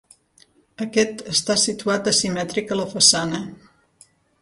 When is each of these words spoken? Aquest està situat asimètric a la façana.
Aquest 0.85 1.21
està 1.33 1.57
situat 1.65 2.11
asimètric 2.15 2.77
a 2.77 2.81
la 2.83 2.91
façana. 2.97 3.47